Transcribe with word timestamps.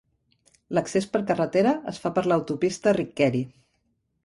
L'accés 0.77 1.07
per 1.17 1.21
carretera 1.33 1.75
es 1.93 2.01
fa 2.05 2.13
per 2.17 2.25
l'autopista 2.31 2.97
Riccheri. 3.01 3.47